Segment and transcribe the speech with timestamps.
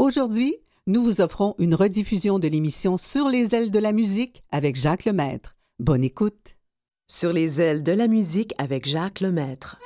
[0.00, 0.56] Aujourd'hui,
[0.86, 5.04] nous vous offrons une rediffusion de l'émission Sur les ailes de la musique avec Jacques
[5.04, 5.58] Lemaître.
[5.78, 6.56] Bonne écoute.
[7.06, 9.78] Sur les ailes de la musique avec Jacques Lemaître.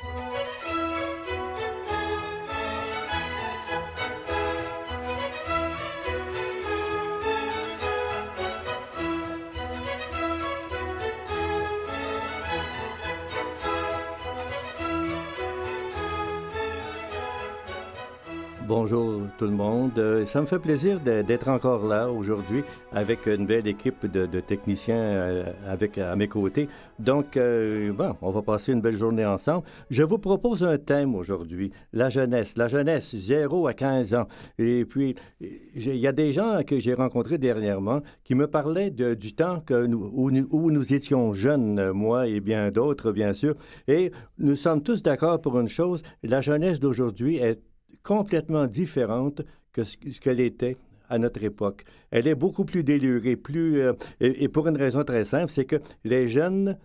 [19.39, 19.99] Tout le monde.
[19.99, 24.97] Euh, ça me fait plaisir d'être encore là aujourd'hui avec une belle équipe de, techniciens
[24.97, 26.69] euh, avec à mes côtés.
[26.99, 29.65] Donc, euh, bon, on va passer une belle journée ensemble.
[29.91, 32.57] Je vous propose un thème aujourd'hui, la jeunesse.
[32.57, 34.29] La jeunesse, 0 à 15 ans.
[34.59, 39.35] Et puis, il y a des gens que j'ai rencontrés dernièrement qui me parlaient du
[39.35, 43.55] temps que nous, où, où, nous étions jeunes, moi et bien d'autres, bien sûr.
[43.89, 47.61] Et nous sommes tous d'accord pour une chose, la jeunesse d'aujourd'hui est
[48.05, 50.77] complètement différente que ce, qu'elle était
[51.09, 51.85] à notre époque.
[52.11, 55.77] Elle est beaucoup plus délurée, plus euh, et, pour une raison très simple, c'est que
[56.05, 56.79] les jeunes,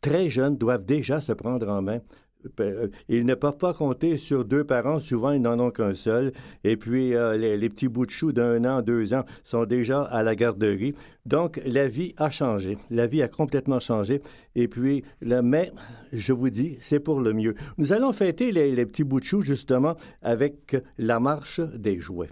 [0.00, 2.00] très jeunes, doivent déjà se prendre en main.
[2.60, 6.32] Euh, ils ne peuvent pas compter sur deux parents, souvent ils n'en ont qu'un seul.
[6.62, 10.22] Et puis euh, les, petits bouts de chou d'un an, deux ans sont déjà à
[10.22, 10.94] la garderie.
[11.26, 14.20] Donc la vie a changé, la vie a complètement changé.
[14.54, 15.72] Et puis le mais,
[16.12, 17.54] je vous dis, c'est pour le mieux.
[17.78, 22.30] Nous allons fêter les, les petits bouts de chou justement avec la marche des jouets.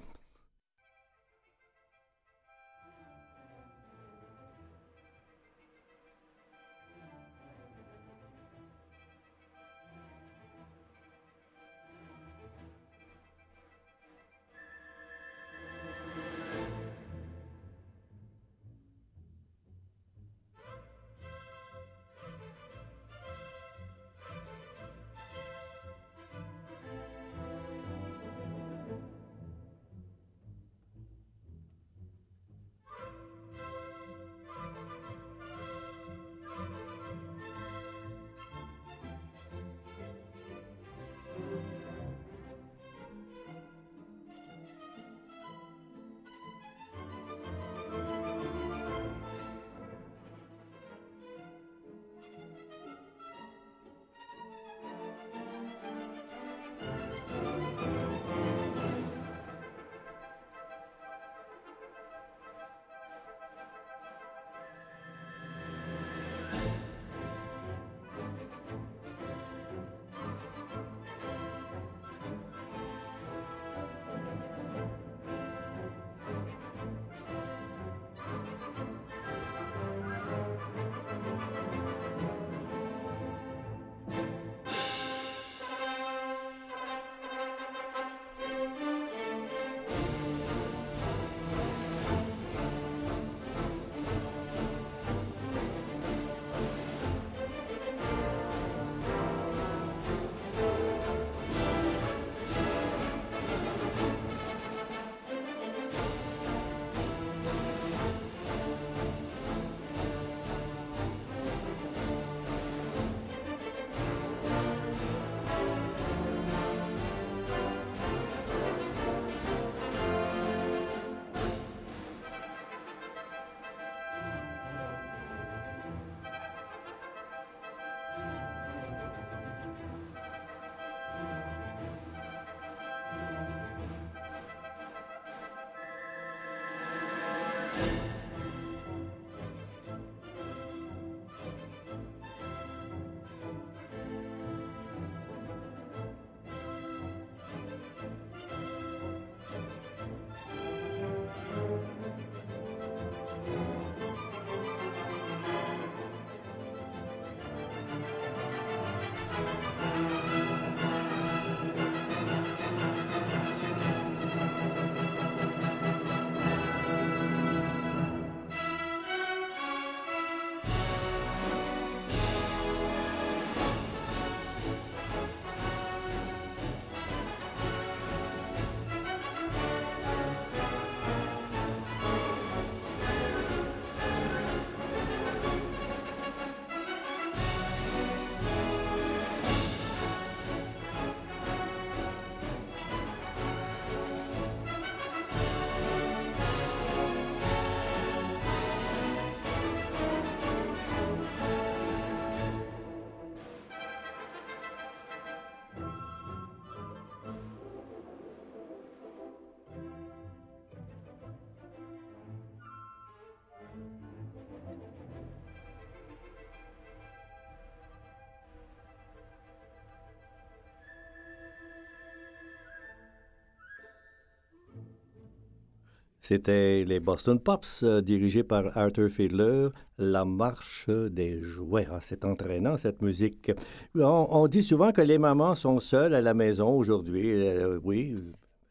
[226.23, 231.89] C'était les Boston Pops, euh, dirigés par Arthur Fiedler, La marche des jouets.
[231.91, 233.51] Ah, c'est entraînant, cette musique.
[233.97, 237.29] On, dit souvent que les mamans sont seules à la maison aujourd'hui.
[237.33, 238.15] Euh, oui,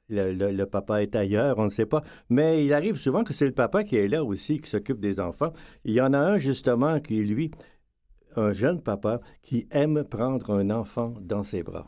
[0.08, 2.04] le, papa est ailleurs, on ne sait pas.
[2.30, 5.20] Mais il arrive souvent que c'est le papa qui est là aussi, qui s'occupe des
[5.20, 5.52] enfants.
[5.84, 7.52] Il y en a un, justement, qui, lui,
[8.38, 11.88] un jeune papa, qui aime prendre un enfant dans ses bras.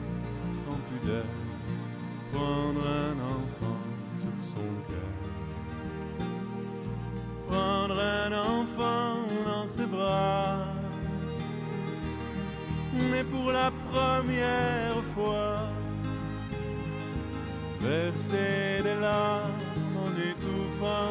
[0.51, 1.25] sans pudeur,
[2.31, 3.81] prendre un enfant
[4.17, 5.13] sur son cœur,
[7.47, 9.15] prendre un enfant
[9.45, 10.57] dans ses bras,
[12.93, 15.69] mais pour la première fois,
[17.79, 19.51] verser des larmes
[20.03, 21.10] en étouffant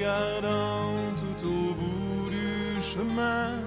[0.00, 3.58] tout au bout du chemin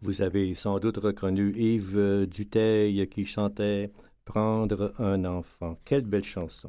[0.00, 3.92] Vous avez sans doute reconnu Yves Duteil qui chantait
[4.24, 5.76] Prendre un enfant.
[5.84, 6.68] Quelle belle chanson.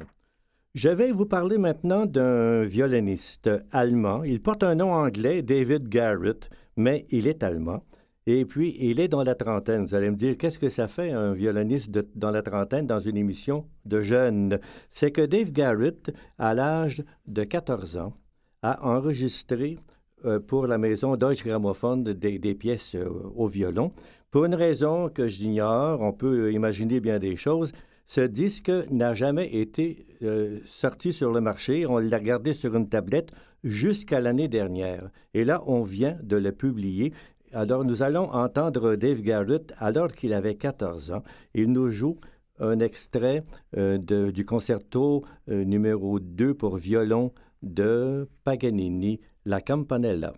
[0.74, 4.24] Je vais vous parler maintenant d'un violoniste allemand.
[4.24, 7.84] Il porte un nom anglais, David Garrett, mais il est allemand.
[8.26, 9.84] Et puis, il est dans la trentaine.
[9.84, 13.16] Vous allez me dire, qu'est-ce que ça fait un violoniste dans la trentaine dans une
[13.16, 14.58] émission de jeunes?
[14.90, 18.16] C'est que Dave Garrett, à l'âge de 14 ans,
[18.62, 19.78] a enregistré
[20.24, 23.92] euh, pour la maison Deutsche Grammophon des, pièces euh, au violon.
[24.32, 27.70] Pour une raison que j'ignore, on peut imaginer bien des choses.
[28.14, 31.84] Ce disque n'a jamais été euh, sorti sur le marché.
[31.84, 33.32] On l'a gardé sur une tablette
[33.64, 35.10] jusqu'à l'année dernière.
[35.34, 37.12] Et là, on vient de le publier.
[37.52, 41.24] Alors, nous allons entendre Dave Garrett alors qu'il avait 14 ans.
[41.54, 42.20] Il nous joue
[42.60, 43.42] un extrait
[43.76, 47.32] euh, du concerto euh, numéro 2 pour violon
[47.64, 50.34] de Paganini, La Campanella.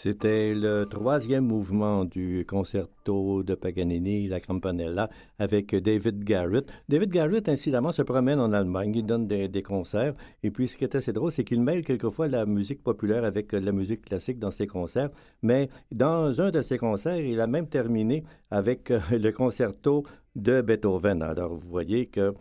[0.00, 6.70] C'était le troisième mouvement du concerto de Paganini, la Campanella, avec David Garrett.
[6.88, 10.14] David Garrett, incidemment, se promène en Allemagne, il donne des, concerts.
[10.44, 13.50] Et puis, ce qui est assez drôle, c'est qu'il mêle quelquefois la musique populaire avec
[13.50, 15.10] la musique classique dans ses concerts.
[15.42, 20.04] Mais dans un de ses concerts, il a même terminé avec euh, le concerto
[20.36, 21.22] de Beethoven.
[21.22, 22.34] Alors, vous voyez qu'il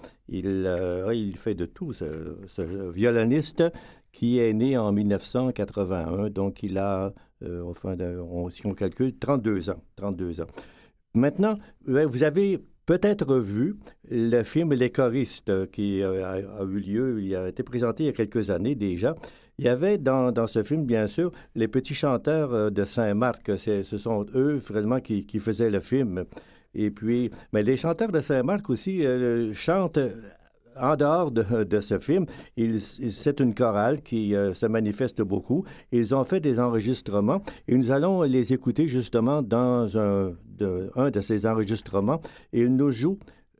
[0.68, 2.06] euh, il fait de tout, ce,
[2.46, 2.62] ce
[2.92, 3.64] violoniste
[4.12, 6.30] qui est né en 1981.
[6.30, 7.14] Donc, il a
[7.44, 7.96] euh, enfin,
[8.50, 9.82] si on calcule, 32 ans.
[9.96, 10.48] 32 ans.
[11.14, 13.78] Maintenant, vous avez peut-être vu
[14.10, 18.10] le film Les choristes qui euh, a, eu lieu, il a été présenté il y
[18.10, 19.16] a quelques années déjà.
[19.60, 23.58] Il y avait dans, dans ce film, bien sûr, les petits chanteurs euh, de Saint-Marc.
[23.58, 26.26] Ce sont eux, vraiment, qui, qui, faisaient le film.
[26.76, 29.04] Et puis, mais les chanteurs de Saint-Marc aussi
[29.54, 29.98] chantent
[30.80, 32.26] en dehors de, ce film,
[33.10, 35.66] c'est une chorale qui euh, se manifeste beaucoup.
[35.92, 41.12] Ils ont fait des enregistrements et nous allons les écouter justement dans un de, un
[41.12, 42.22] de ces enregistrements.
[42.52, 43.20] ils nous jouent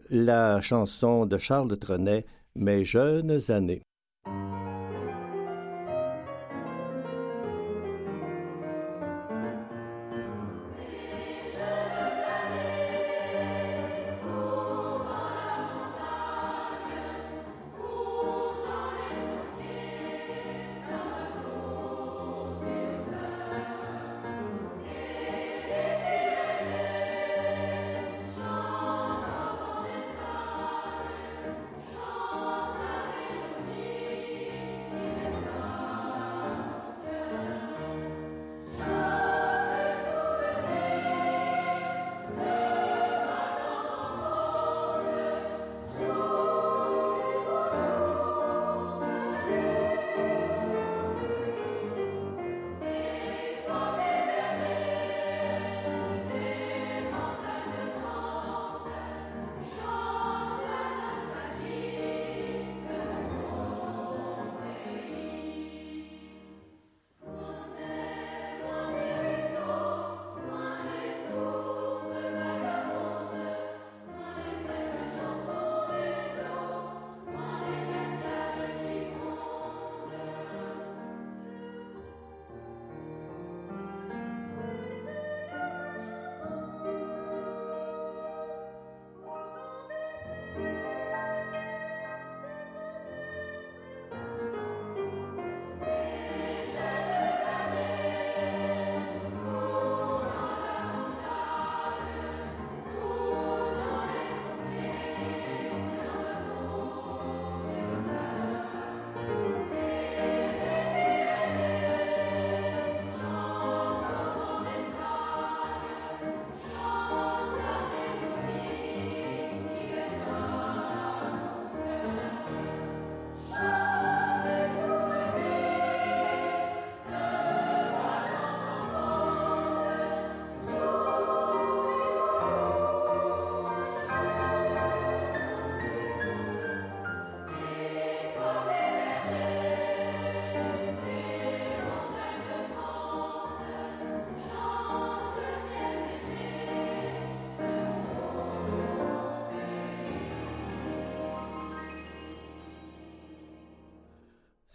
[0.10, 3.82] la chanson de Charles Trenet, Mes jeunes années.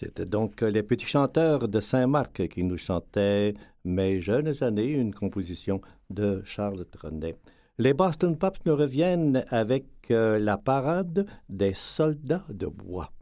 [0.03, 5.81] C'était donc les petits chanteurs de Saint-Marc qui nous chantaient Mes jeunes années, une composition
[6.11, 7.37] de Charles Trenet.
[7.79, 13.13] Les Boston Pops nous reviennent avec euh, la parade des soldats de bois.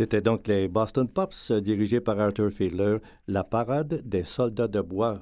[0.00, 2.96] C'était donc les Boston Pops, dirigés par Arthur Fiedler,
[3.28, 5.20] la parade des soldats de bois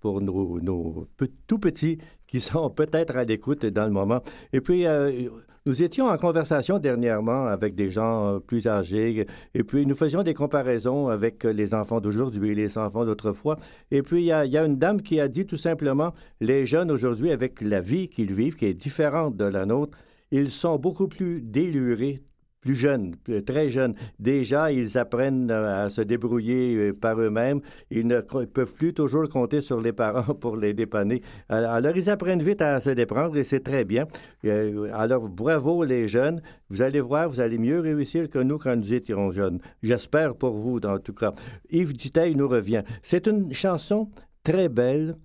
[0.00, 1.08] pour nos,
[1.46, 1.96] tout petits
[2.26, 4.20] qui sont peut-être à l'écoute dans le moment.
[4.52, 5.30] Et puis, euh,
[5.64, 9.24] nous étions en conversation dernièrement avec des gens euh, plus âgés,
[9.54, 13.58] et puis nous faisions des comparaisons avec les enfants d'aujourd'hui, les enfants d'autrefois.
[13.90, 16.66] Et puis, il y, il y, a, une dame qui a dit tout simplement, les
[16.66, 19.96] jeunes aujourd'hui, avec la vie qu'ils vivent, qui est différente de la nôtre,
[20.30, 22.22] ils sont beaucoup plus délurés,
[22.60, 23.14] plus jeunes,
[23.46, 23.94] très jeunes.
[24.18, 27.60] Déjà, ils apprennent euh, à se débrouiller euh, par eux-mêmes.
[27.90, 31.22] Ils ne peuvent plus toujours compter sur les parents pour les dépanner.
[31.48, 34.06] Alors, ils apprennent vite à se déprendre et c'est très bien.
[34.44, 36.42] Euh, alors, bravo les jeunes.
[36.68, 39.60] Vous allez voir, vous allez mieux réussir que nous quand nous étions jeunes.
[39.82, 41.32] J'espère pour vous, en tout cas.
[41.70, 42.82] Yves Duteil nous revient.
[43.02, 44.10] C'est une chanson
[44.42, 45.16] très belle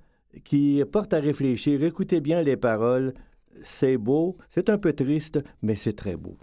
[0.43, 1.83] qui porte à réfléchir.
[1.83, 3.13] Écoutez bien les paroles.
[3.63, 6.37] C'est beau, c'est un peu triste, mais c'est très beau.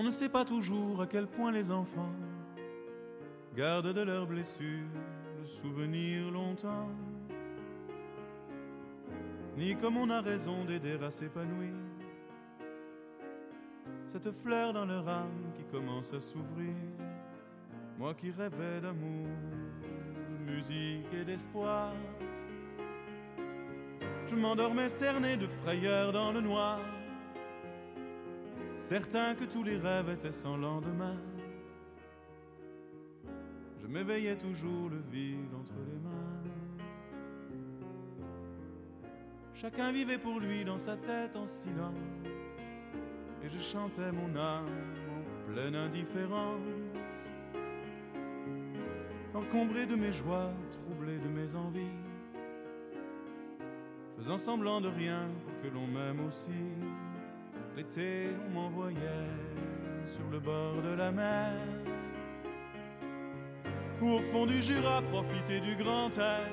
[0.00, 2.12] On ne sait pas toujours à quel point les enfants
[3.56, 4.86] gardent de leurs blessures
[5.36, 6.88] le souvenir longtemps,
[9.56, 11.74] ni comme on a raison d'aider à s'épanouir.
[14.06, 16.76] Cette fleur dans leur âme qui commence à s'ouvrir.
[17.98, 19.26] Moi qui rêvais d'amour,
[20.30, 21.92] de musique et d'espoir,
[24.28, 26.78] je m'endormais cerné de frayeur dans le noir
[28.88, 31.18] certain que tous les rêves étaient sans lendemain.
[33.82, 36.42] Je m'éveillais toujours le vide entre les mains.
[39.52, 41.92] Chacun vivait pour lui dans sa tête en silence,
[43.42, 44.70] et je chantais mon âme
[45.10, 47.34] en pleine indifférence.
[49.34, 51.98] Encombré de mes joies, troublé de mes envies,
[54.16, 56.62] faisant semblant de rien pour que l'on m'aime aussi.
[57.78, 59.30] L'été, on m'envoyait
[60.04, 61.52] sur le bord de la mer.
[64.02, 66.50] Ou au fond du Jura, profiter du grand air.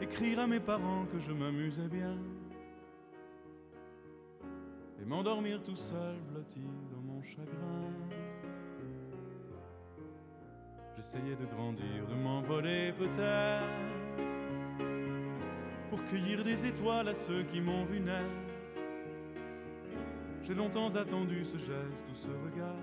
[0.00, 2.16] Écrire à mes parents que je m'amusais bien.
[5.02, 7.92] Et m'endormir tout seul, blotti dans mon chagrin.
[10.96, 13.66] J'essayais de grandir, de m'envoler peut-être.
[15.90, 18.49] Pour cueillir des étoiles à ceux qui m'ont vu naître
[20.42, 22.74] j'ai longtemps attendu ce geste ou ce regard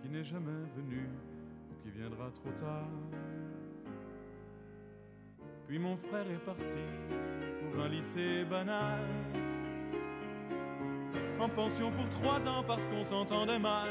[0.00, 1.08] qui n'est jamais venu
[1.70, 2.88] ou qui viendra trop tard.
[5.66, 6.84] Puis mon frère est parti
[7.60, 9.00] pour un lycée banal,
[11.38, 13.90] en pension pour trois ans parce qu'on s'entendait mal.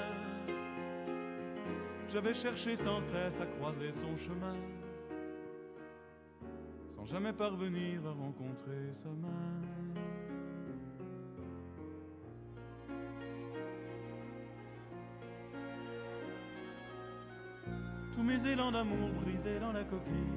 [2.08, 4.56] J'avais cherché sans cesse à croiser son chemin,
[6.90, 10.09] sans jamais parvenir à rencontrer sa main.
[18.20, 20.34] Tous mes élans d'amour brisés dans la coquille.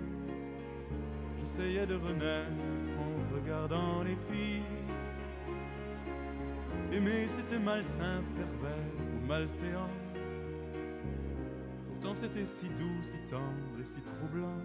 [1.40, 2.48] J'essayais de renaître
[2.96, 4.62] en regardant les filles.
[6.92, 9.90] Aimer c'était malsain, pervers ou malséant.
[11.88, 14.62] Pourtant c'était si doux, si tendre et si troublant.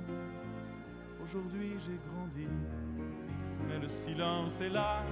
[1.24, 2.48] Aujourd'hui j'ai grandi,
[3.68, 5.04] mais le silence est là.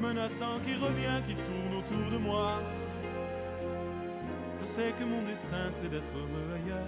[0.00, 2.60] Menaçant qui revient, qui tourne autour de moi.
[4.62, 6.86] Je sais que mon destin c'est d'être heureux ailleurs.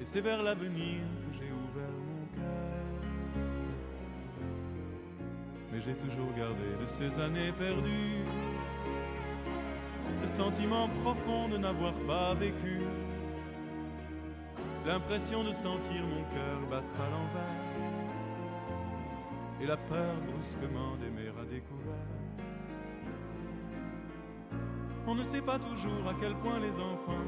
[0.00, 3.42] Et c'est vers l'avenir que j'ai ouvert mon cœur.
[5.72, 8.22] Mais j'ai toujours gardé de ces années perdues
[10.20, 12.80] le sentiment profond de n'avoir pas vécu.
[14.86, 17.66] L'impression de sentir mon cœur battre à l'envers.
[19.60, 22.15] Et la peur brusquement d'aimer à découvert.
[25.08, 27.26] On ne sait pas toujours à quel point les enfants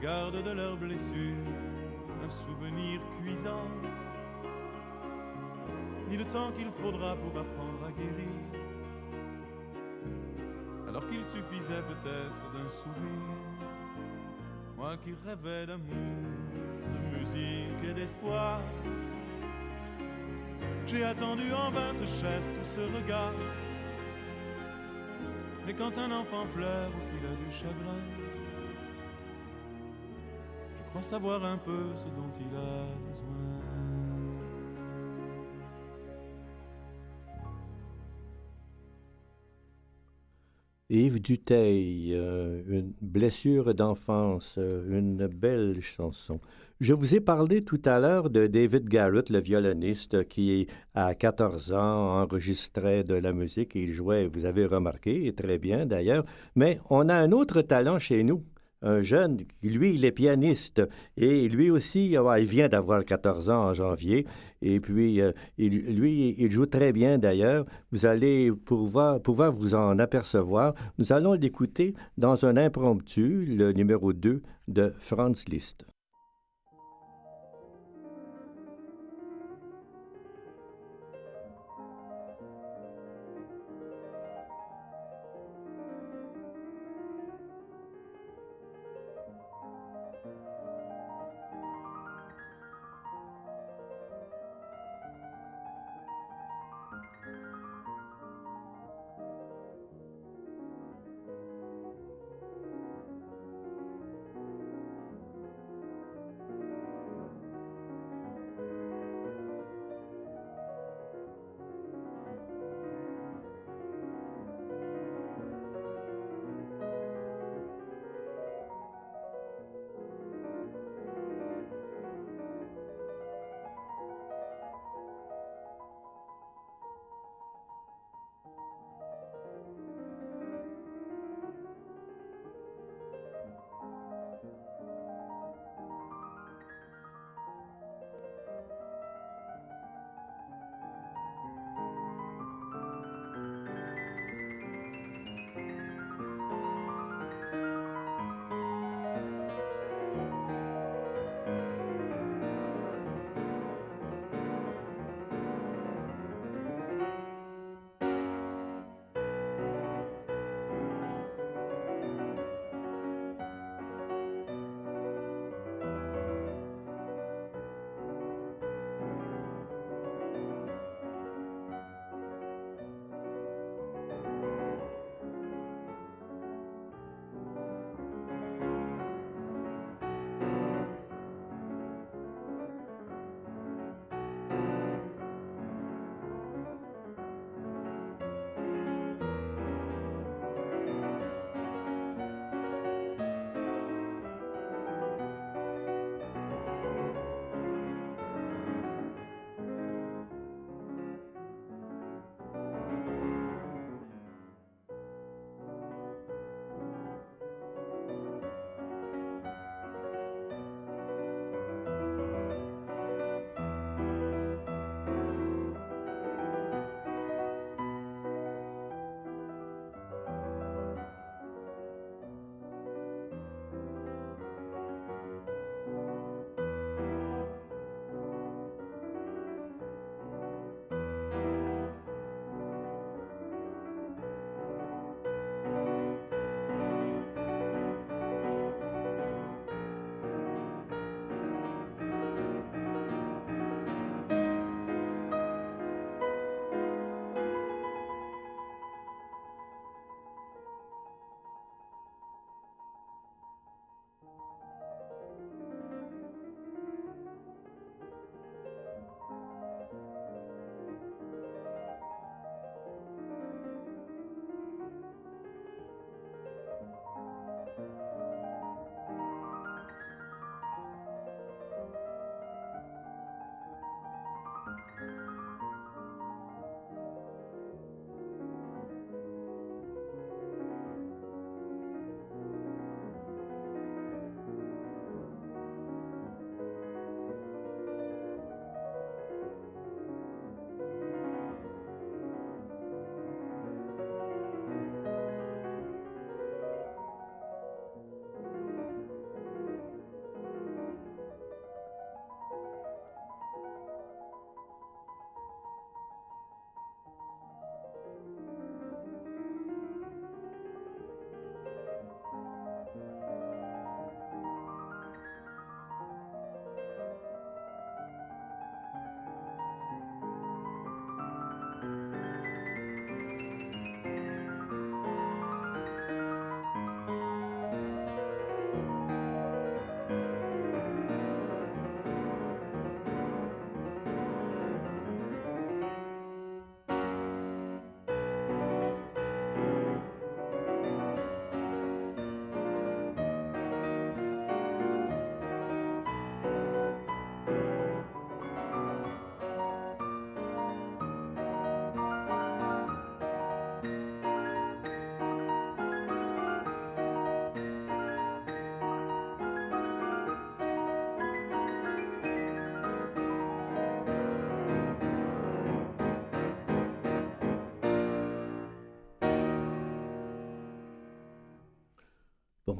[0.00, 1.44] gardent de leurs blessures
[2.24, 3.68] un souvenir cuisant,
[6.08, 8.32] ni le temps qu'il faudra pour apprendre à guérir,
[10.88, 12.96] alors qu'il suffisait peut-être d'un sourire.
[14.76, 15.94] Moi qui rêvais d'amour,
[16.94, 18.60] de musique et d'espoir,
[20.86, 23.34] j'ai attendu en vain ce geste ou ce regard
[25.68, 28.00] mais quand un enfant pleure ou qu'il a du chagrin,
[30.78, 33.77] je crois savoir un peu ce dont il a besoin.
[40.90, 46.40] Yves Duteil, euh, une blessure d'enfance, euh, une belle chanson.
[46.80, 51.72] Je vous ai parlé tout à l'heure de David Garrett, le violoniste qui, à 14
[51.74, 56.24] ans, enregistrait de la musique et il jouait, vous avez remarqué, très bien d'ailleurs.
[56.56, 58.42] Mais on a un autre talent chez nous
[58.82, 60.82] un jeune, lui, il est pianiste
[61.16, 64.26] et lui aussi, il vient d'avoir 14 ans en janvier
[64.62, 67.64] et puis euh, lui, il joue très bien d'ailleurs.
[67.92, 70.74] Vous allez pouvoir, pouvoir vous en apercevoir.
[70.98, 75.84] Nous allons l'écouter dans un impromptu, le numéro 2 de Franz Liszt.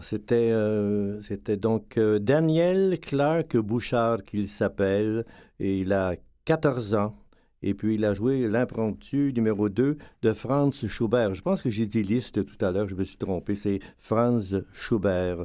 [0.03, 5.25] C'était euh, c'était donc euh, Daniel Clark Bouchard qu'il s'appelle
[5.61, 7.17] et il a 14 ans.
[7.63, 11.35] Et puis il a joué l'impromptu numéro 2 de Franz Schubert.
[11.35, 14.63] Je pense que j'ai dit liste tout à l'heure, je me suis trompé, c'est Franz
[14.73, 15.45] Schubert.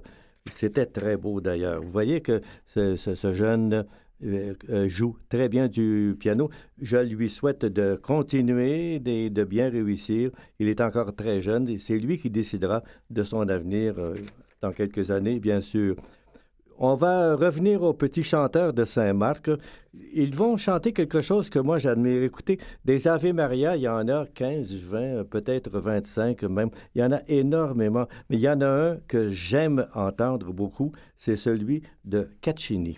[0.52, 1.82] C'était très beau d'ailleurs.
[1.82, 3.86] Vous voyez que ce, ce- jeune
[4.24, 4.54] euh,
[4.88, 6.50] joue très bien du piano.
[6.82, 10.30] Je lui souhaite de continuer, de, de bien réussir.
[10.60, 13.96] Il est encore très jeune et c'est lui qui décidera de son avenir
[14.64, 15.96] dans quelques années, bien sûr.
[16.80, 19.52] On va revenir aux petits chanteurs de Saint-Marc.
[20.14, 22.24] Ils vont chanter quelque chose que moi j'admire.
[22.24, 26.72] Écoutez, des Ave Maria, il y en a 15, 20, peut-être 25 même.
[26.96, 28.08] Il y en a énormément.
[28.30, 32.98] Mais il y en a un que j'aime entendre beaucoup, c'est celui de Caccini.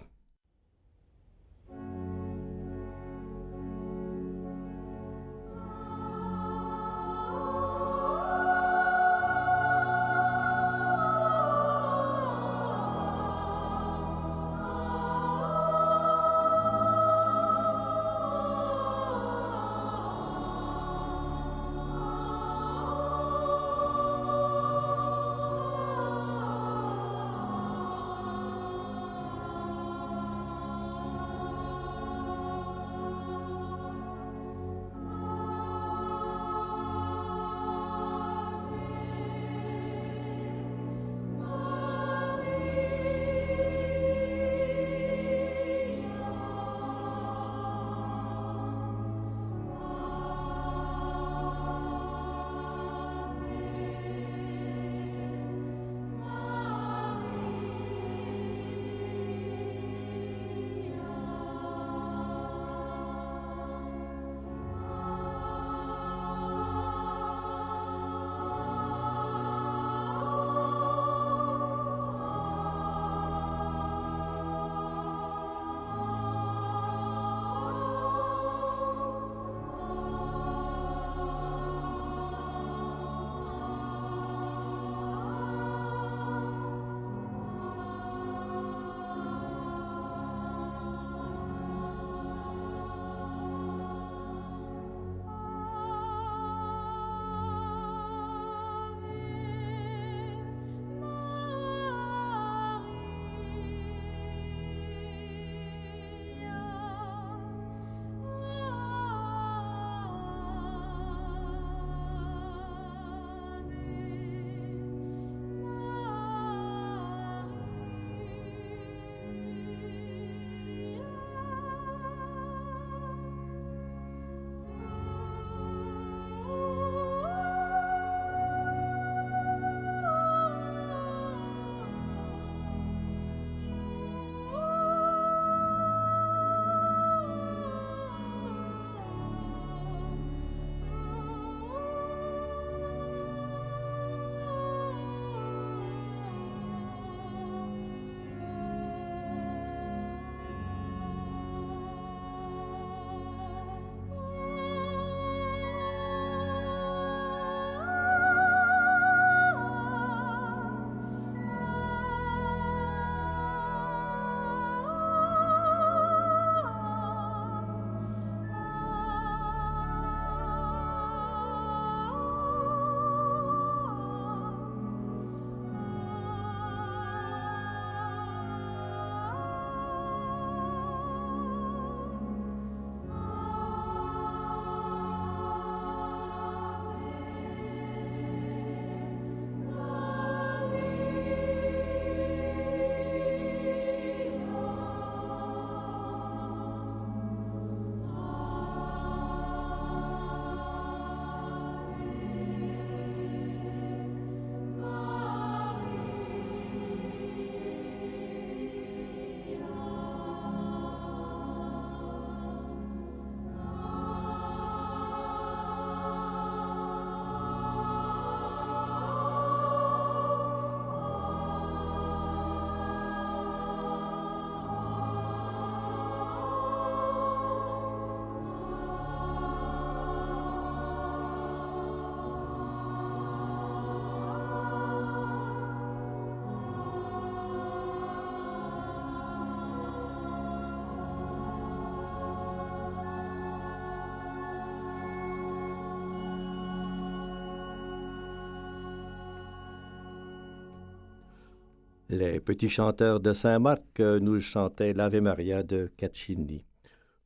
[252.16, 256.63] Les petits chanteurs de Saint-Marc nous chantaient l'Ave Maria de Caccini.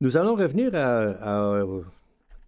[0.00, 1.62] Nous allons revenir à,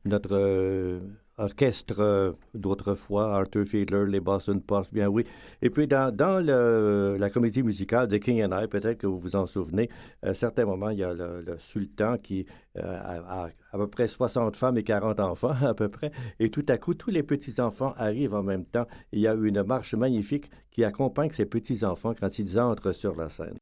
[0.05, 1.01] notre
[1.43, 5.25] orchestre euh, d'autrefois, Arthur Fiedler, les Boston Pops, bien oui.
[5.61, 6.15] Et puis dans,
[6.47, 9.89] la comédie musicale de King and I, peut-être que vous vous en souvenez,
[10.23, 12.47] à certains moments, il y a le, sultan qui
[12.79, 16.65] euh, a, à peu près 60 femmes et 40 enfants à peu près, et tout
[16.69, 18.87] à coup, tous les petits-enfants arrivent en même temps.
[19.13, 23.29] Il y a une marche magnifique qui accompagne ces petits-enfants quand ils entrent sur la
[23.29, 23.57] scène.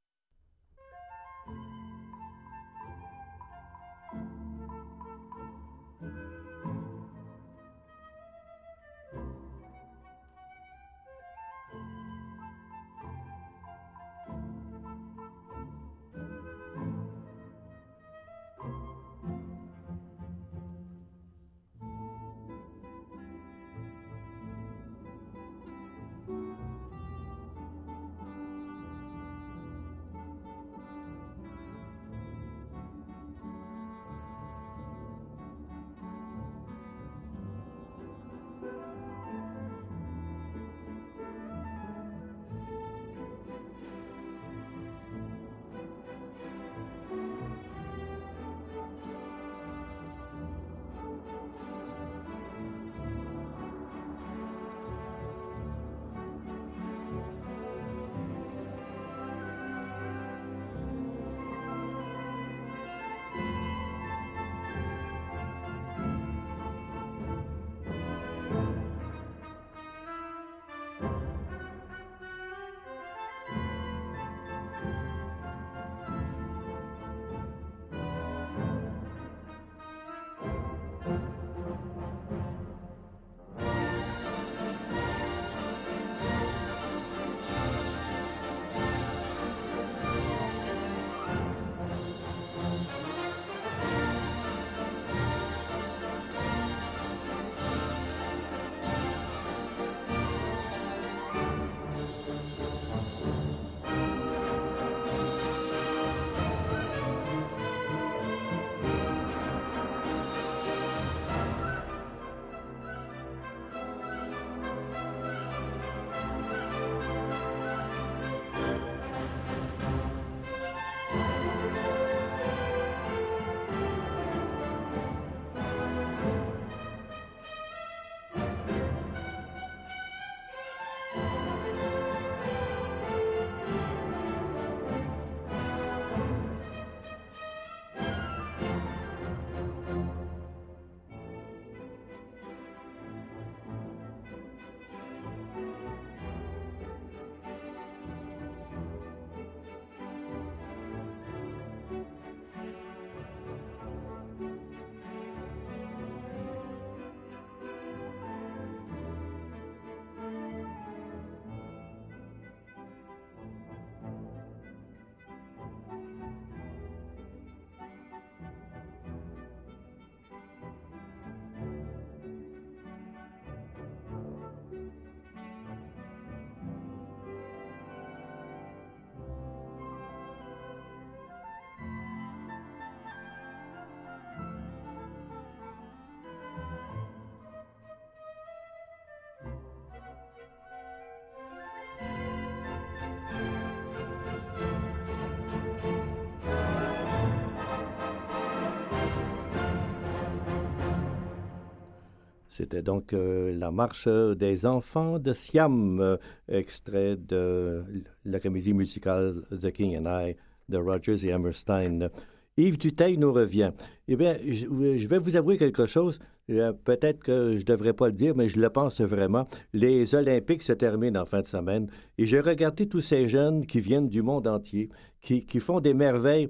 [202.60, 207.82] C'était donc euh, la marche des enfants de Siam, euh, extrait de
[208.26, 210.36] la comédie musicale The King and I
[210.68, 212.10] de Rogers et Hammerstein.
[212.58, 213.72] Yves Duteil nous revient.
[214.08, 216.18] Eh bien, je, vais vous avouer quelque chose.
[216.50, 219.48] Euh, peut-être que je ne devrais pas le dire, mais je le pense vraiment.
[219.72, 221.86] Les Olympiques se terminent en fin de semaine
[222.18, 224.90] et j'ai regardé tous ces jeunes qui viennent du monde entier,
[225.22, 226.48] qui, qui font des merveilles.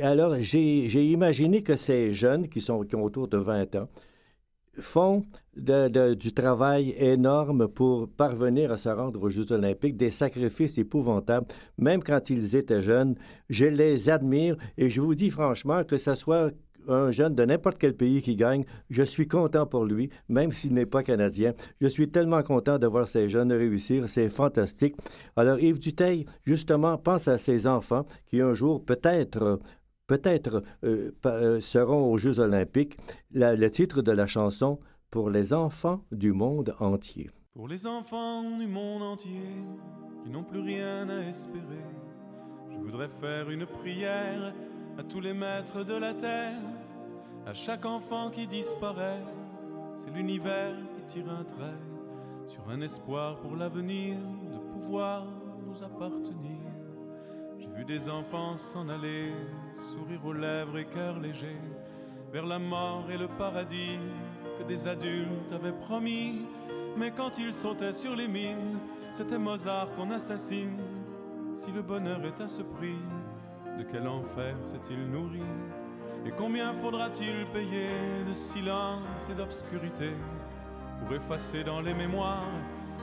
[0.00, 3.88] Alors, j'ai imaginé que ces jeunes qui, sont, qui ont autour de 20 ans,
[4.80, 5.24] font
[5.56, 11.46] du travail énorme pour parvenir à se rendre aux Jeux olympiques, des sacrifices épouvantables,
[11.78, 13.16] même quand ils étaient jeunes.
[13.50, 16.52] Je les admire et je vous dis franchement que ce soit
[16.88, 20.72] un jeune de n'importe quel pays qui gagne, je suis content pour lui, même s'il
[20.72, 21.52] n'est pas canadien.
[21.80, 24.96] Je suis tellement content de voir ces jeunes réussir, c'est fantastique.
[25.36, 29.60] Alors Yves Duteil, justement, pense à ces enfants qui un jour peut-être
[30.08, 32.98] peut-être euh, euh, seront aux Jeux olympiques.
[33.32, 34.80] le titre de la chanson
[35.10, 37.30] Pour les enfants du monde entier.
[37.54, 39.54] Pour les enfants du monde entier
[40.24, 41.84] qui n'ont plus rien à espérer.
[42.70, 44.52] Je voudrais faire une prière
[44.98, 46.60] à tous les maîtres de la terre,
[47.46, 49.22] à chaque enfant qui disparaît.
[49.96, 51.80] C'est l'univers qui tire un trait
[52.46, 54.16] sur un espoir pour l'avenir
[54.52, 55.26] de pouvoir
[55.66, 56.57] nous appartenir.
[57.78, 59.30] Vu des enfants s'en aller,
[59.76, 61.56] sourire aux lèvres et cœur léger,
[62.32, 64.00] vers la mort et le paradis
[64.58, 66.44] que des adultes avaient promis.
[66.96, 68.78] Mais quand ils sautaient sur les mines,
[69.12, 70.76] c'était Mozart qu'on assassine.
[71.54, 72.98] Si le bonheur est à ce prix,
[73.78, 75.44] de quel enfer s'est-il nourri?
[76.26, 80.16] Et combien faudra-t-il payer de silence et d'obscurité
[80.98, 82.50] pour effacer dans les mémoires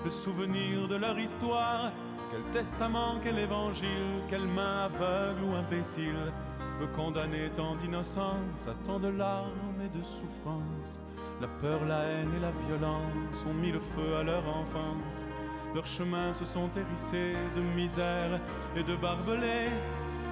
[0.04, 1.94] le souvenir de leur histoire?
[2.36, 6.34] Quel testament, quel évangile, quelle main aveugle ou imbécile
[6.78, 11.00] peut condamner tant d'innocence à tant de larmes et de souffrances
[11.40, 15.26] La peur, la haine et la violence ont mis le feu à leur enfance.
[15.74, 18.42] Leurs chemins se sont hérissés de misère
[18.76, 19.70] et de barbelés.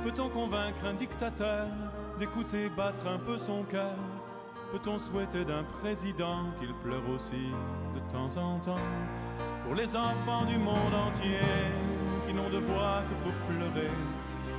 [0.04, 1.68] Peut-on convaincre un dictateur
[2.20, 3.95] d'écouter battre un peu son cœur?
[4.74, 7.51] Peut-on souhaiter d'un président qu'il pleure aussi
[7.95, 8.89] de temps en temps?
[9.64, 11.39] Pour les enfants du monde entier
[12.26, 13.91] qui n'ont de voix que pour pleurer,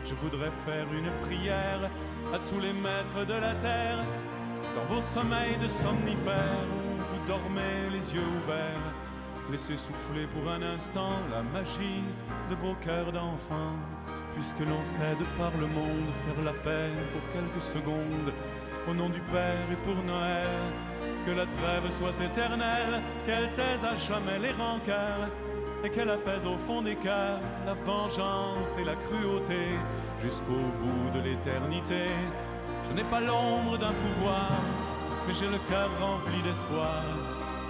[0.04, 1.90] je voudrais faire une prière
[2.32, 4.04] à tous les maîtres de la terre.
[4.74, 8.92] Dans vos sommeils de somnifères où vous dormez les yeux ouverts,
[9.50, 12.04] laissez souffler pour un instant la magie
[12.50, 13.78] de vos cœurs d'enfants.
[14.34, 18.32] Puisque l'on sait de par le monde faire la peine pour quelques secondes,
[18.88, 20.72] au nom du Père et pour Noël,
[21.24, 25.30] que la trêve soit éternelle, qu'elle taise à jamais les rancœurs
[25.84, 29.68] et qu'elle apaise au fond des cœurs la vengeance et la cruauté
[30.20, 32.08] jusqu'au bout de l'éternité.
[32.86, 34.50] Je n'ai pas l'ombre d'un pouvoir,
[35.26, 37.04] mais j'ai le cœur rempli d'espoir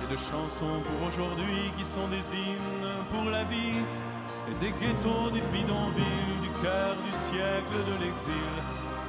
[0.03, 3.83] et de chansons pour aujourd'hui qui sont des hymnes pour la vie
[4.49, 8.55] et des ghettos, des bidonvilles, du cœur du siècle de l'exil.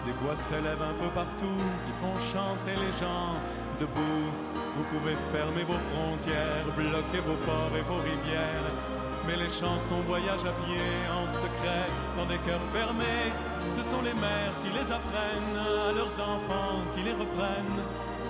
[0.06, 3.34] Des voix s'élèvent un peu partout qui font chanter les gens
[3.80, 4.32] debout.
[4.78, 8.95] Vous pouvez fermer vos frontières, bloquer vos ports et vos rivières.
[9.28, 13.32] Mais les chansons voyagent à pied, en secret, dans des cœurs fermés.
[13.72, 17.84] Ce sont les mères qui les apprennent à leurs enfants, qui les reprennent.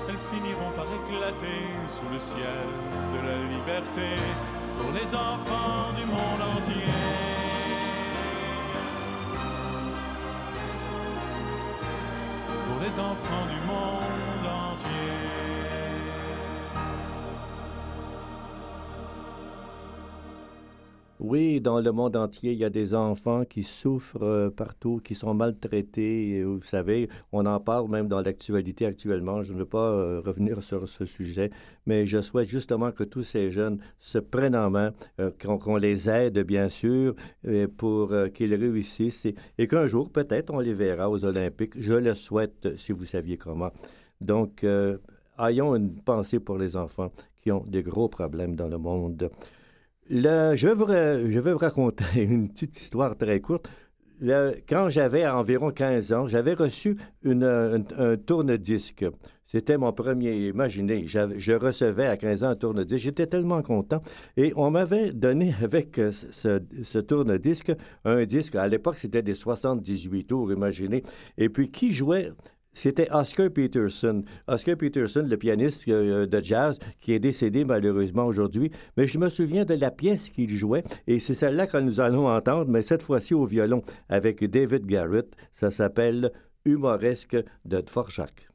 [0.08, 2.68] Elles finiront par éclater sous le ciel
[3.14, 4.08] de la liberté
[4.78, 6.86] pour les enfants du monde entier.
[12.68, 13.95] Pour les enfants du monde
[21.28, 25.16] Oui, dans le monde entier, il y a des enfants qui souffrent euh, partout, qui
[25.16, 26.44] sont maltraités.
[26.44, 29.42] Vous savez, on en parle même dans l'actualité actuellement.
[29.42, 31.50] Je ne veux pas euh, revenir sur ce sujet,
[31.88, 36.08] mais je souhaite justement que tous ces jeunes se prennent en main, euh, qu'on les
[36.08, 37.16] aide, bien sûr,
[37.76, 39.26] pour qu'ils réussissent
[39.58, 41.74] et, qu'un jour, peut-être, on les verra aux Olympiques.
[41.76, 43.72] Je le souhaite, si vous saviez comment.
[44.22, 44.64] Donc,
[45.40, 47.12] ayons une pensée pour les enfants
[47.42, 49.32] qui ont des gros problèmes dans le monde.
[50.10, 53.68] Je, vais vous raconter une petite histoire très courte.
[54.70, 57.82] Quand j'avais environ 15 ans, j'avais reçu un,
[58.26, 59.06] tourne-disque.
[59.48, 63.04] C'était mon premier, imaginez, je recevais à 15 ans un tourne-disque.
[63.04, 64.02] J'étais tellement content.
[64.38, 67.72] Et on m'avait donné avec euh, ce, ce tourne-disque
[68.06, 68.56] un disque.
[68.56, 71.04] À l'époque, c'était des 78 tours, imaginez.
[71.38, 72.32] Et puis, qui jouait
[72.76, 74.24] c'était Oscar Peterson.
[74.48, 78.72] Oscar Peterson, le pianiste euh, de jazz, qui est décédé malheureusement aujourd'hui.
[78.98, 82.28] Mais je me souviens de la pièce qu'il jouait, et c'est celle-là que nous allons
[82.28, 85.36] entendre, mais cette fois-ci au violon, avec David Garrett.
[85.52, 86.32] Ça s'appelle
[86.66, 88.55] Humoresque de Dvorak.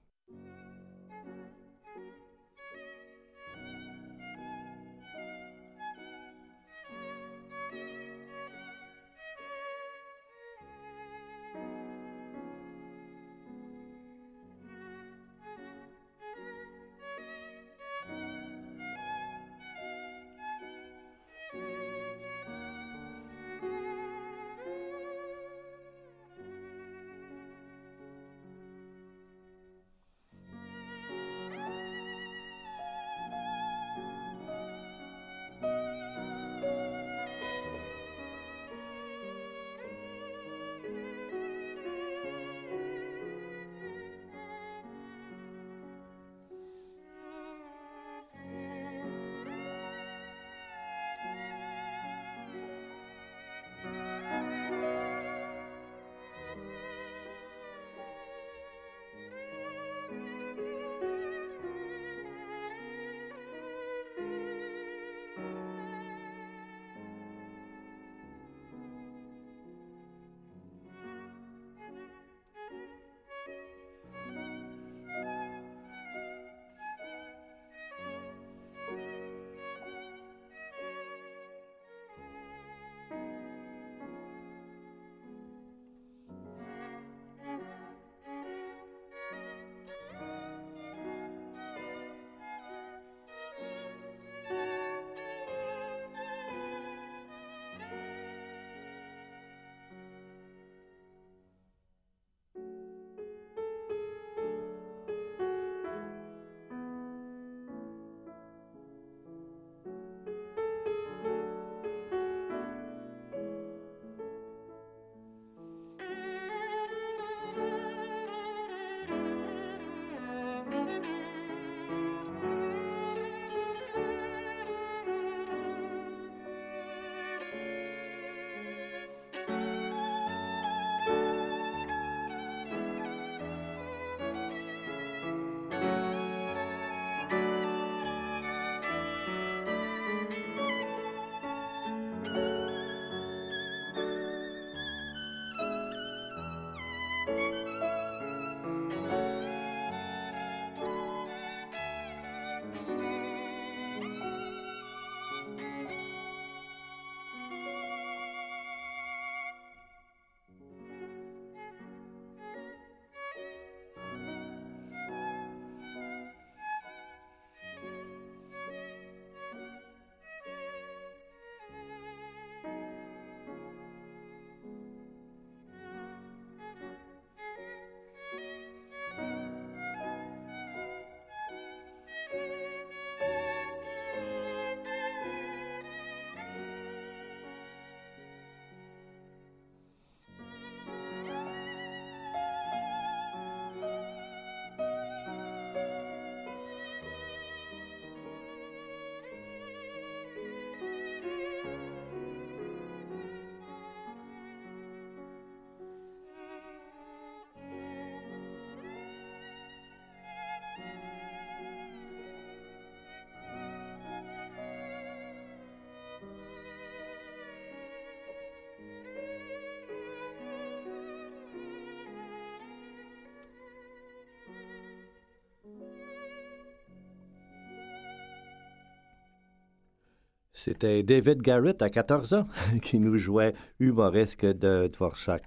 [230.63, 232.47] C'était David Garrett, à 14 ans,
[232.83, 235.43] qui nous jouait Humoresque de Dvorak.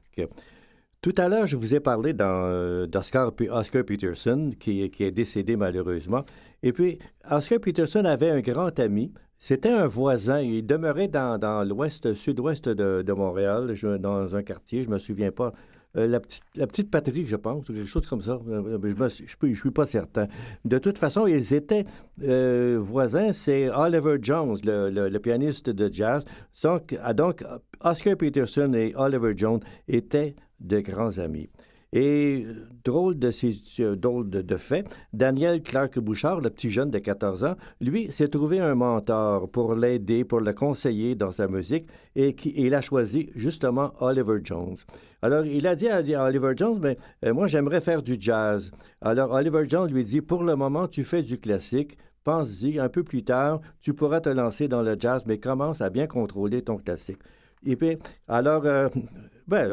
[1.01, 6.25] Tout à l'heure, je vous ai parlé euh, d'Oscar Oscar Peterson, qui, est décédé malheureusement.
[6.63, 6.97] Et puis,
[7.29, 9.13] Oscar Peterson avait un grand ami.
[9.37, 10.41] C'était un voisin.
[10.41, 15.31] Il demeurait dans, l'ouest, sud-ouest de, de Montréal, dans un quartier, je ne me souviens
[15.31, 15.53] pas
[15.95, 18.39] la, petite, la petite patrie, je pense, quelque chose comme ça.
[18.47, 20.27] Euh, je ne suis pas certain.
[20.65, 21.85] De toute façon, ils étaient
[22.23, 23.31] euh, voisins.
[23.33, 26.23] C'est Oliver Jones, le, le, pianiste de jazz.
[26.63, 27.43] Donc, ah, donc,
[27.81, 31.49] Oscar Peterson et Oliver Jones étaient de grands amis.
[31.95, 32.47] Et
[32.83, 33.53] drôle de, ces,
[33.95, 34.83] drôle de, de, fait,
[35.13, 39.75] Daniel Clark Bouchard, le petit jeune de 14 ans, lui s'est trouvé un mentor pour
[39.75, 44.75] l'aider, pour le conseiller dans sa musique, et, il a choisi justement Oliver Jones.
[45.21, 48.71] Alors, il a dit à, Oliver Jones, mais ben, moi j'aimerais faire du jazz.
[48.99, 53.03] Alors, Oliver Jones lui dit, pour le moment, tu fais du classique, pense-y, un peu
[53.03, 56.77] plus tard, tu pourras te lancer dans le jazz, mais commence à bien contrôler ton
[56.77, 57.19] classique.
[57.65, 58.89] Et puis, alors, euh,
[59.47, 59.71] ben,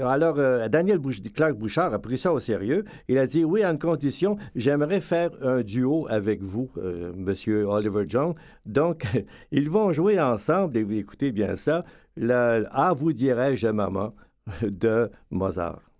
[0.00, 1.00] alors, euh, Daniel
[1.34, 2.84] Clark Bouchard a pris ça au sérieux.
[3.08, 8.04] Il a dit, oui, une condition, j'aimerais faire un duo avec vous, euh, Monsieur Oliver
[8.08, 8.34] Jones.
[8.66, 9.04] Donc,
[9.52, 11.84] ils vont jouer ensemble, et vous écoutez bien ça,
[12.16, 14.14] le Ah, vous dirais-je, maman,
[14.62, 15.93] de Mozart.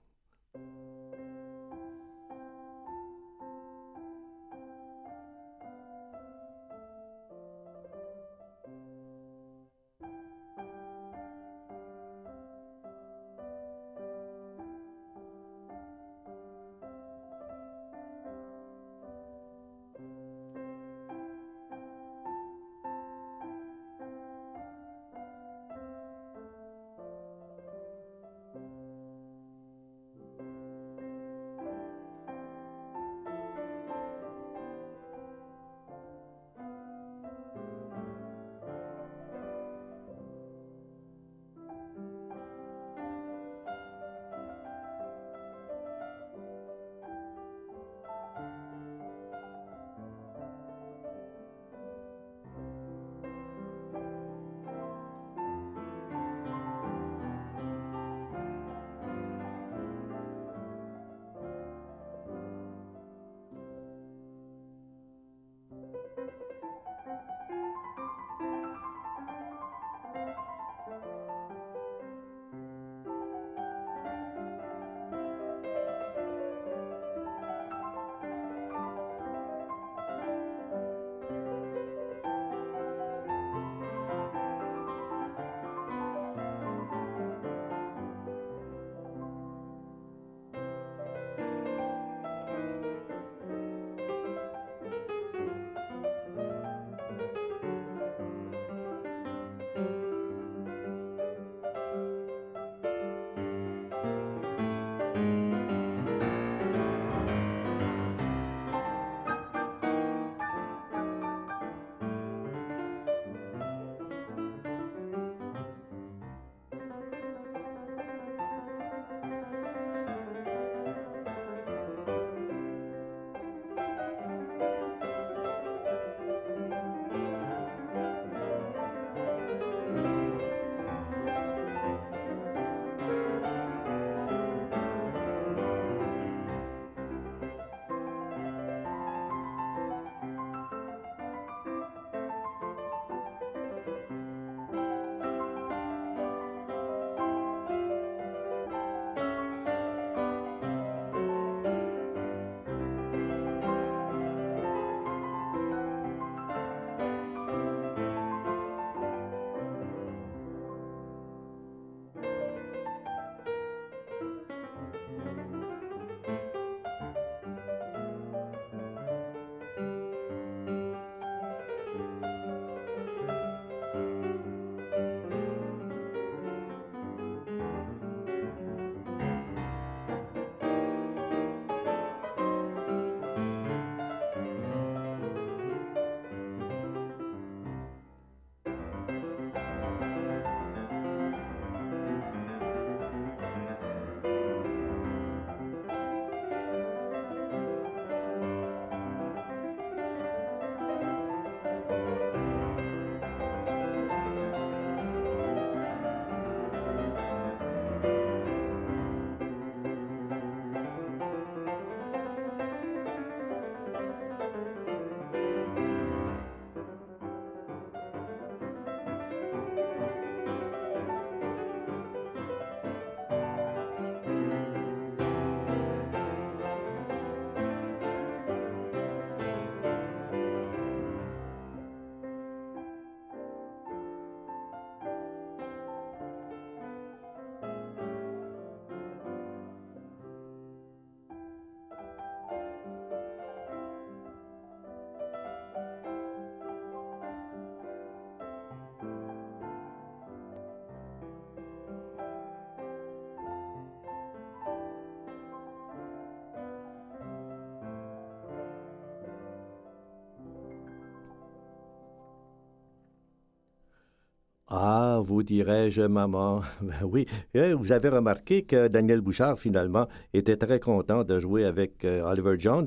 [264.76, 266.62] Ah, vous dirais-je, maman.
[266.82, 271.64] Ben oui, eh, vous avez remarqué que Daniel Bouchard, finalement, était très content de jouer
[271.64, 272.84] avec euh, Oliver John.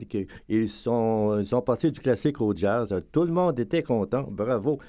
[0.49, 2.93] Ils sont, ils sont passés du classique au jazz.
[3.13, 4.23] Tout le monde était content.
[4.29, 4.79] Bravo.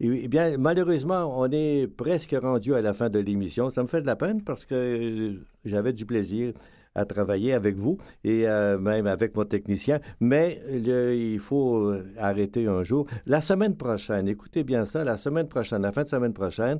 [0.00, 3.70] Eh bien, malheureusement, on est presque rendu à la fin de l'émission.
[3.70, 5.34] Ça me fait de la peine parce que
[5.64, 6.54] j'avais du plaisir
[6.94, 10.00] à travailler avec vous et euh, même avec mon technicien.
[10.20, 13.06] Mais il faut arrêter un jour.
[13.26, 16.78] La semaine prochaine, écoutez bien ça, la semaine prochaine, la fin de semaine prochaine,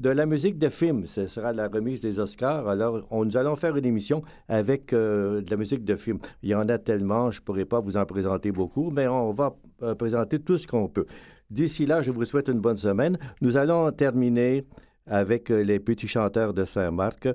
[0.00, 1.06] de la musique de film.
[1.06, 2.66] Ce sera la remise des Oscars.
[2.66, 6.18] Alors, on, nous allons faire une émission avec euh, de la musique de film.
[6.42, 9.32] Il y en a tellement, je ne pourrais pas vous en présenter beaucoup, mais on
[9.32, 11.06] va euh, présenter tout ce qu'on peut.
[11.50, 13.18] D'ici là, je vous souhaite une bonne semaine.
[13.42, 14.64] Nous allons terminer
[15.06, 17.28] avec les petits chanteurs de Saint-Marc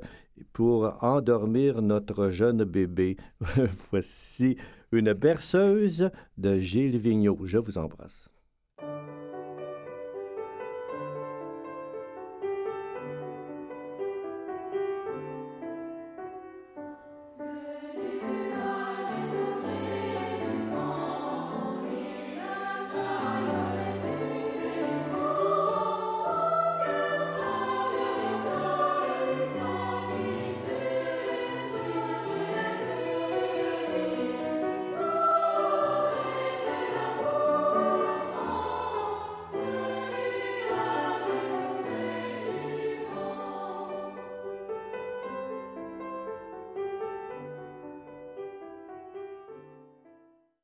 [0.54, 3.18] pour endormir notre jeune bébé.
[3.92, 4.58] Voici
[4.92, 7.40] une berceuse de Gilles Vigneault.
[7.46, 8.30] Je vous embrasse.